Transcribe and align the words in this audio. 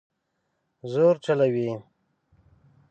زور 0.91 1.15
چلوي 1.25 1.69